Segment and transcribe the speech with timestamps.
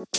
[0.00, 0.16] Assalamualaikum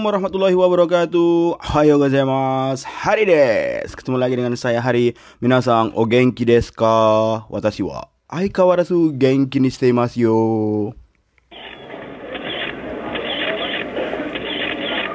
[0.00, 1.60] warahmatullahi wabarakatuh.
[1.60, 2.88] Hayo gozaimasu.
[2.88, 3.92] Hari desu.
[3.92, 5.12] Ketemu lagi dengan saya Hari
[5.44, 5.92] Minasang.
[5.92, 7.44] O genki desu ka?
[7.52, 10.36] Watashi wa Aikawarasu genki ni shite imasu yo.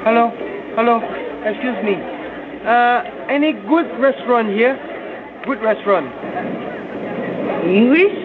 [0.05, 0.29] Hello,
[0.77, 1.01] hello,
[1.41, 1.97] excuse me.
[2.69, 3.01] Uh,
[3.33, 4.92] any good restaurant here?
[5.45, 6.07] Good restaurant.
[7.67, 8.15] English?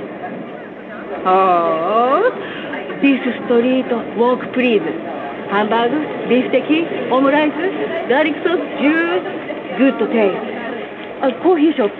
[1.26, 2.30] Oh,
[3.02, 4.86] this street walk please.
[5.50, 5.90] Hamburg,
[6.28, 7.58] beef sticky, omelette,
[8.08, 9.26] garlic sauce, juice,
[9.78, 10.46] good taste.
[11.26, 11.90] A coffee shop.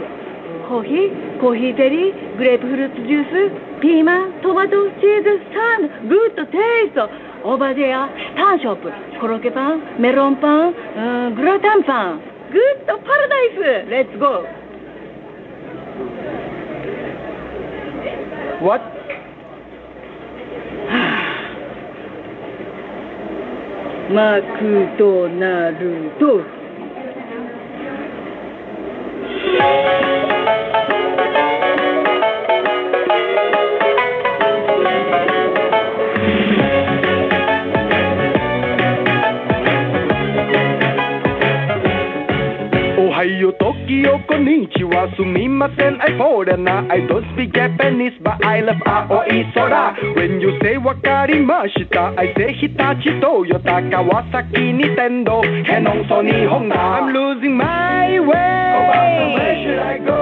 [0.69, 1.11] Coffee,
[1.41, 6.95] coffee jelly, grapefruit juice, ピーマン、トマト、チーズ、サン、good taste.
[7.43, 8.93] Over there, パンショップ。
[9.21, 12.21] コロッケパン、メロンパン、うんグラタンパン。
[12.51, 13.89] Good paradise.
[13.89, 14.58] Let's go.
[18.61, 18.81] What?
[24.11, 26.58] Makuto Naruto.
[43.89, 50.59] Konnichiwa sumimasen I foreigner I don't speak Japanese but I love Aoi Sora When you
[50.61, 56.77] say wakarimashita I say Hitachi Toyota Kawasaki Nintendo Canon Sony Honda.
[56.77, 59.35] I'm losing my way.
[59.35, 60.18] Where should I go?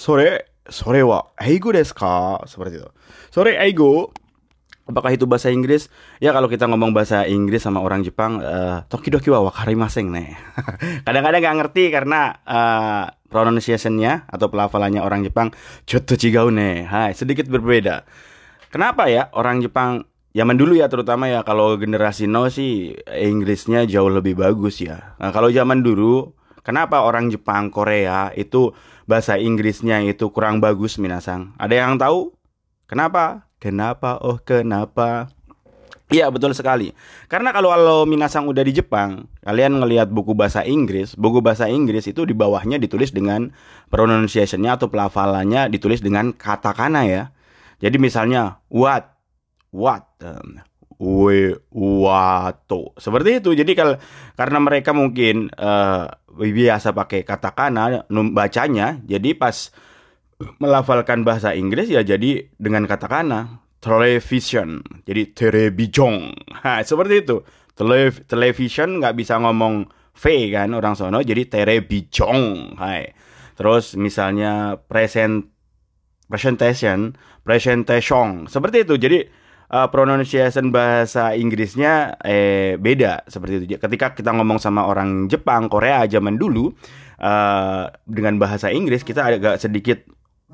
[0.00, 2.40] あ Sore Sore wa Eigo desu ka?
[2.48, 2.88] Seperti itu.
[3.28, 4.16] Sore Eigo
[4.88, 5.86] Apakah itu bahasa Inggris?
[6.18, 10.34] Ya kalau kita ngomong bahasa Inggris sama orang Jepang eh, Tokidoki wa wakarimaseng nih
[11.06, 15.54] Kadang-kadang nggak ngerti karena eh, pronunciation-nya atau pelafalannya orang Jepang
[15.86, 18.02] Chotto chigau nih Hai, sedikit berbeda.
[18.72, 24.06] Kenapa ya orang Jepang Zaman dulu ya terutama ya kalau generasi now sih Inggrisnya jauh
[24.06, 25.18] lebih bagus ya.
[25.18, 28.70] Nah, kalau zaman dulu kenapa orang Jepang, Korea itu
[29.10, 31.50] bahasa Inggrisnya itu kurang bagus minasang?
[31.58, 32.30] Ada yang tahu?
[32.86, 33.50] Kenapa?
[33.58, 34.22] Kenapa?
[34.22, 35.34] Oh, kenapa?
[36.10, 36.90] Iya betul sekali.
[37.30, 42.10] Karena kalau kalau Minasang udah di Jepang, kalian ngelihat buku bahasa Inggris, buku bahasa Inggris
[42.10, 43.54] itu di bawahnya ditulis dengan
[43.94, 47.22] pronunciation-nya atau pelafalannya ditulis dengan katakana ya.
[47.78, 49.06] Jadi misalnya what,
[49.70, 50.02] what,
[50.98, 53.54] we, wato, seperti itu.
[53.54, 53.94] Jadi kalau
[54.34, 56.04] karena mereka mungkin eh,
[56.40, 59.68] biasa pakai katakana bacanya, jadi pas
[60.56, 64.80] melafalkan bahasa Inggris ya jadi dengan katakana television.
[65.04, 66.32] Jadi televisiong
[66.64, 67.44] nah, seperti itu.
[67.76, 71.20] Tele- television nggak bisa ngomong V kan orang sono.
[71.20, 73.12] Jadi televisiong hai.
[73.56, 75.48] Terus misalnya present
[76.28, 78.48] presentation presentation.
[78.48, 78.94] Seperti itu.
[78.96, 79.18] Jadi
[79.70, 86.04] uh, pronunciation bahasa Inggrisnya eh beda seperti itu ketika kita ngomong sama orang Jepang Korea
[86.10, 86.74] zaman dulu
[87.22, 90.04] uh, dengan bahasa Inggris kita agak sedikit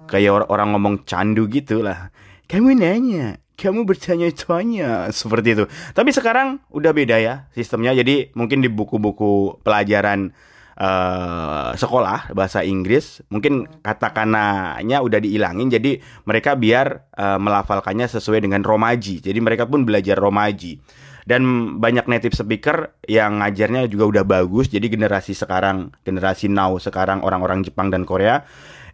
[0.07, 2.15] kayak or- orang ngomong candu gitu lah.
[2.47, 5.65] Kamu nanya, kamu bertanya-tanya seperti itu.
[5.67, 7.91] Tapi sekarang udah beda ya sistemnya.
[7.91, 10.31] Jadi mungkin di buku-buku pelajaran
[10.77, 15.73] eh, sekolah bahasa Inggris mungkin katakananya udah dihilangin.
[15.73, 15.99] Jadi
[16.29, 19.25] mereka biar eh, melafalkannya sesuai dengan romaji.
[19.25, 20.79] Jadi mereka pun belajar romaji.
[21.27, 21.43] Dan
[21.83, 24.71] banyak native speaker yang ngajarnya juga udah bagus.
[24.71, 28.47] Jadi generasi sekarang, generasi now sekarang orang-orang Jepang dan Korea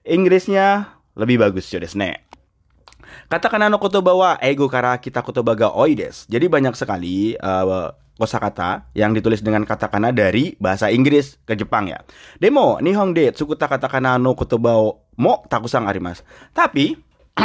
[0.03, 2.27] Inggrisnya lebih bagus ya desu ne.
[3.30, 6.27] Katakana no kotoba wa eigo kara kita kotoba ga oi desu.
[6.27, 7.86] Jadi banyak sekali eh,
[8.16, 12.04] kosakata yang ditulis dengan katakana dari bahasa Inggris ke Jepang ya.
[12.38, 16.22] Demo nihong de tsukuta katakana no kotoba o mo takusang arimasu.
[16.53, 16.94] Tapi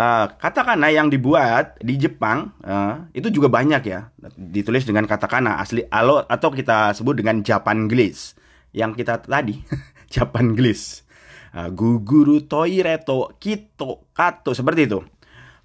[0.00, 4.08] eh, katakana yang dibuat di Jepang eh, itu juga banyak ya.
[4.34, 8.38] Ditulis dengan katakana asli alo atau kita sebut dengan Japanese
[8.70, 9.58] yang kita tadi
[10.14, 11.06] Japanese.
[11.50, 15.02] Ah, guguru toireto kito kato seperti itu.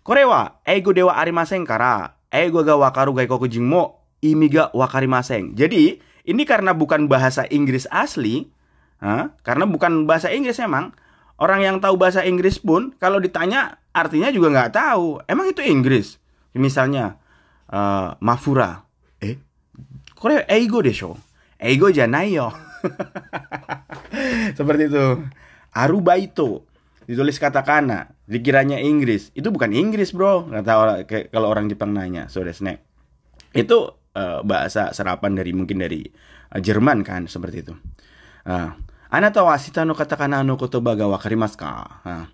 [0.01, 5.54] Kore wa eigo dewa arimasen kara eigo ga wakaru gaikokujin mo imi ga wakarimasen.
[5.54, 8.50] Jadi, ini karena bukan bahasa Inggris asli,
[9.04, 10.95] ah, karena bukan bahasa Inggris emang,
[11.38, 15.22] orang yang tahu bahasa Inggris pun kalau ditanya artinya juga nggak tahu.
[15.30, 16.18] Emang itu Inggris?
[16.56, 17.19] Misalnya
[17.69, 18.88] eh, Mafura.
[19.22, 19.38] Eh,
[20.16, 21.19] kore eigo desho.
[21.60, 22.51] Eigo janai yo.
[24.57, 25.06] Seperti itu.
[25.75, 26.63] Arubaito
[27.06, 29.30] ditulis katakana, dikiranya Inggris.
[29.38, 30.50] Itu bukan Inggris, Bro.
[30.50, 32.81] Kata kalau orang Jepang nanya, so desne.
[33.54, 37.74] Itu eh, bahasa serapan dari mungkin dari eh, Jerman kan, seperti itu.
[38.48, 38.80] Ah,
[39.12, 41.70] anata wa shita no katakana no kotoba ga wakarimasu ka?
[42.08, 42.26] Ah.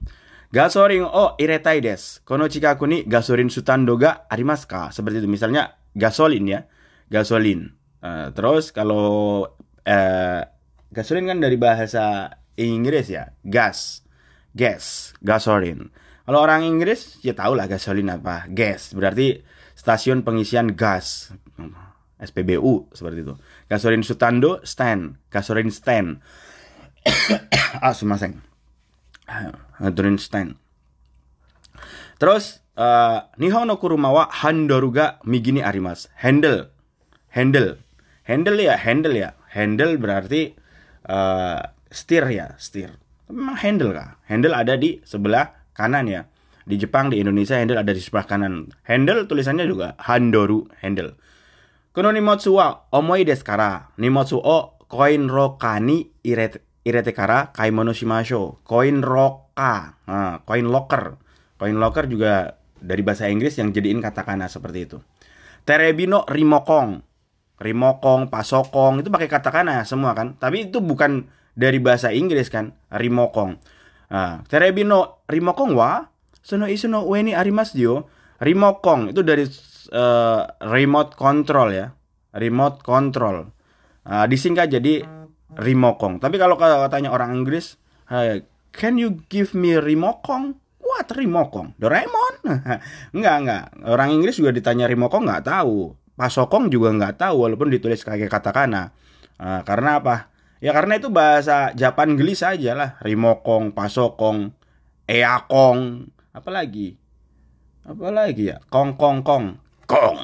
[0.51, 2.19] Gasorin o iretai desu.
[2.27, 4.91] Kono chikaku ni gasorin sutando ga arimasu ka?
[4.91, 5.29] Seperti itu.
[5.31, 6.59] Misalnya gasolin ya.
[7.07, 7.71] Gasolin.
[8.03, 9.47] Eh, terus kalau
[9.87, 10.43] eh,
[10.91, 13.31] gasolin kan dari bahasa Inggris ya.
[13.47, 14.03] Gas.
[14.51, 15.15] Gas.
[15.23, 15.87] Gasolin.
[16.27, 18.51] Kalau orang Inggris ya tahu lah gasolin apa.
[18.51, 18.91] Gas.
[18.91, 19.39] Berarti
[19.75, 21.35] stasiun pengisian gas.
[22.21, 23.33] SPBU seperti itu.
[23.65, 25.17] Gasolin Sutando stand.
[25.33, 26.21] Gasolin stand.
[27.85, 28.37] ah, sumaseng.
[29.81, 30.53] Gasolin stand.
[32.21, 36.13] Terus eh, Nihon no kuruma wa handoru ga migi ni arimasu.
[36.21, 36.69] Handle.
[37.33, 37.81] Handle.
[38.21, 39.33] Handle ya, handle ya.
[39.49, 40.53] Handle berarti
[41.09, 43.01] eh, steer ya, steer.
[43.33, 44.21] Memang handle kah?
[44.29, 46.21] Handle ada di sebelah kanan ya.
[46.71, 48.71] Di Jepang, di Indonesia handle ada di sebelah kanan.
[48.87, 51.19] Handle tulisannya juga handoru, handle.
[51.91, 53.91] Kono nimotsu wa omoi desu kara.
[53.99, 58.63] Nimotsu o koin roka ni irete, irete kara kaimono shimashou.
[58.63, 59.99] Koin roka.
[60.07, 61.19] Nah, koin locker.
[61.59, 65.03] Koin locker juga dari bahasa Inggris yang jadiin katakana seperti itu.
[65.67, 67.03] Terebino rimokong.
[67.59, 70.39] Rimokong, pasokong itu pakai katakana semua kan.
[70.39, 72.79] Tapi itu bukan dari bahasa Inggris kan.
[72.95, 73.59] Rimokong.
[74.07, 76.07] Nah, terebino rimokong wa
[76.41, 77.95] sono isu no ue ni arimasu yo.
[78.41, 79.45] Rimokong itu dari
[79.93, 81.87] eh, remote control ya.
[82.33, 83.45] Remote control.
[84.01, 85.05] Nah, disingkat jadi
[85.55, 86.17] rimokong.
[86.17, 87.77] Tapi kalau katanya orang Inggris,
[88.09, 90.57] "Hey, can you give me rimokong?
[90.81, 91.77] What rimokong?
[91.77, 92.43] Doraemon?
[93.15, 93.63] enggak, enggak.
[93.85, 95.93] Orang Inggris juga ditanya rimokong nggak tahu.
[96.17, 98.91] Pasokong juga nggak tahu walaupun ditulis kayak katakana.
[99.39, 100.31] Nah, karena apa?
[100.61, 102.89] Ya karena itu bahasa Japan gelis aja lah.
[103.01, 104.53] Rimokong, pasokong,
[105.09, 106.97] eakong, apalagi?
[107.85, 108.57] Apalagi ya?
[108.69, 109.45] Kong kong kong.
[109.89, 110.17] Kong.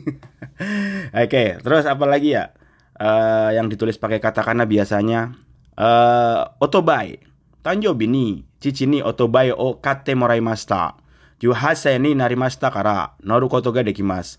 [1.24, 2.52] Oke, terus apa lagi ya?
[3.00, 5.32] Eh, yang ditulis pakai katakana biasanya
[5.80, 7.16] eh otobai.
[7.60, 8.26] Tanjobi ni
[8.60, 11.00] chichi ni otobai o katte moraimashita.
[11.40, 14.36] 18 ni narimashita kara noru koto ga dekimasu.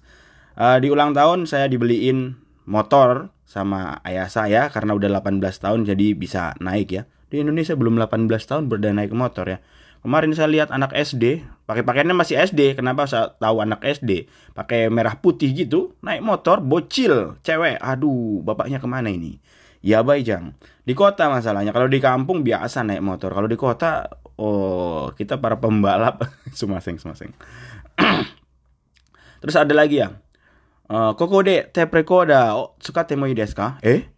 [0.62, 2.38] Eh, di ulang tahun saya dibeliin
[2.69, 7.03] motor sama ayah saya karena udah 18 tahun jadi bisa naik ya.
[7.33, 9.59] Di Indonesia belum 18 tahun berda naik motor ya.
[10.01, 12.74] Kemarin saya lihat anak SD, pakai pakaiannya masih SD.
[12.74, 14.25] Kenapa saya tahu anak SD?
[14.57, 17.77] Pakai merah putih gitu, naik motor, bocil, cewek.
[17.77, 19.38] Aduh, bapaknya ke mana ini?
[19.86, 20.57] Ya jang.
[20.81, 21.69] Di kota masalahnya.
[21.69, 23.30] Kalau di kampung biasa naik motor.
[23.30, 24.09] Kalau di kota,
[24.42, 26.25] oh kita para pembalap.
[26.57, 27.30] sumaseng, sumaseng.
[29.42, 30.18] Terus ada lagi ya.
[30.92, 33.77] Eh, koko de tape recorder o tsukatte mo ii desu ka?
[33.80, 34.09] Eh?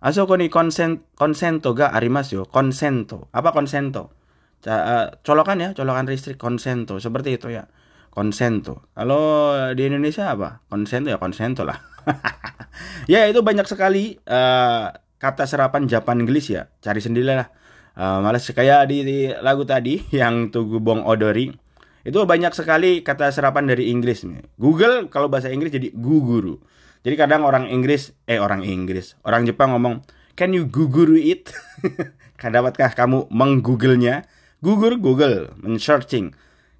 [0.00, 2.44] Asoko ni konsen konsento ga arimasu yo.
[2.48, 3.28] Konsento.
[3.36, 4.15] Apa konsento?
[4.66, 6.98] Eh, colokan ya, colokan listrik konsento.
[6.98, 7.70] Seperti itu ya.
[8.10, 8.90] Konsento.
[8.98, 10.66] Kalau di Indonesia apa?
[10.66, 11.78] Konsento ya konsento lah.
[13.12, 14.86] ya itu banyak sekali eh,
[15.22, 16.66] kata serapan Japan English ya.
[16.82, 17.46] Cari sendiri lah.
[17.94, 21.48] Eh, malas kayak di, di lagu tadi yang Tugubong Odori
[22.06, 24.42] itu banyak sekali kata serapan dari Inggris nih.
[24.58, 26.58] Google kalau bahasa Inggris jadi guguru.
[27.06, 30.02] Jadi kadang orang Inggris, eh orang Inggris, orang Jepang ngomong,
[30.34, 31.50] can you guguru it?
[32.42, 34.26] Dapatkah kamu menggooglenya?
[34.64, 36.32] Google, Google, men-searching.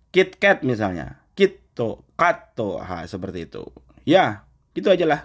[0.09, 3.68] KitKat misalnya, Kitto, Katto, ha, seperti itu.
[4.09, 5.21] Ya, gitu aja lah.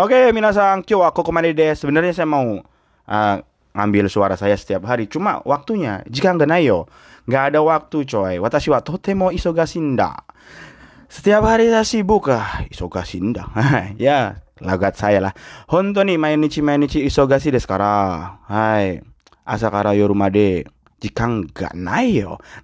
[0.00, 1.76] Oke, minasang, kyo aku ke mana deh.
[1.76, 2.64] Sebenarnya saya mau
[3.04, 3.36] uh,
[3.76, 5.04] ngambil suara saya setiap hari.
[5.04, 6.88] Cuma waktunya, jika nggak nayo,
[7.28, 8.40] nggak ada waktu coy.
[8.40, 10.24] Watashi wa totemo isogasinda.
[11.12, 13.52] Setiap hari saya sibuk ah, isogasinda.
[14.00, 15.32] ya, lagat saya lah.
[15.70, 18.40] Honto ni mainichi mainichi isogasi desu kara.
[18.48, 19.04] Hai.
[19.92, 20.64] Yoru made.
[20.98, 21.76] Jika nggak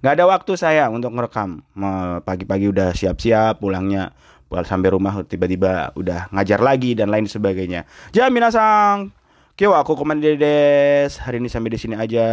[0.01, 1.61] nggak ada waktu saya untuk ngerekam.
[1.77, 4.17] Me- Pagi-pagi udah siap-siap, pulangnya
[4.51, 7.87] pulang sampai rumah tiba-tiba udah ngajar lagi dan lain sebagainya.
[8.11, 9.15] Ja minasang.
[9.55, 11.11] Kyo aku komande des.
[11.21, 12.27] Hari ini sampai di sini aja.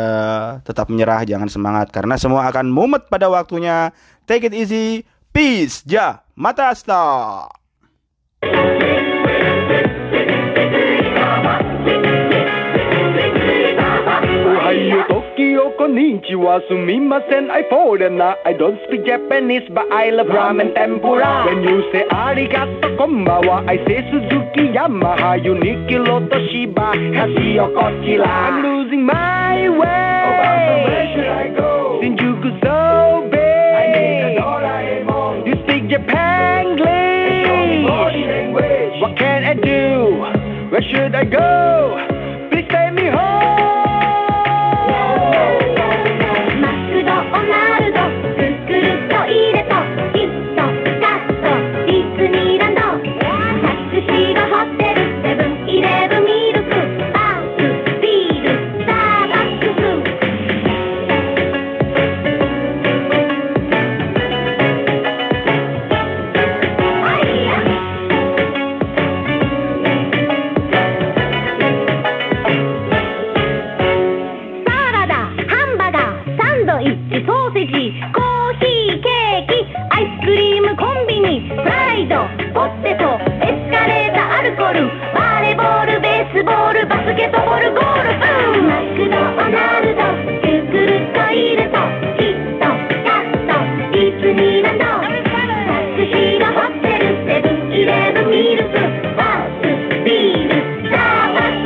[0.64, 3.92] Tetap menyerah, jangan semangat karena semua akan mumet pada waktunya.
[4.24, 5.04] Take it easy.
[5.28, 5.84] Peace.
[5.84, 6.24] Ja.
[6.34, 6.72] Mata
[15.88, 18.20] Konnichiwa, sumimasen, I foreign.
[18.20, 21.46] I don't speak Japanese, but I love ramen tempura.
[21.46, 28.26] When you say arigato konbawa, I say Suzuki Yamaha, Uniqlo Toshiba, Casio Kochila.
[28.26, 30.18] I'm losing my way.
[30.28, 32.00] Oh, where should I go?
[32.02, 33.40] Shinjuku so big.
[33.40, 35.46] I need an Doraemon.
[35.46, 36.18] You speak Japanese.
[39.00, 40.68] What can I do?
[40.70, 42.17] Where should I go?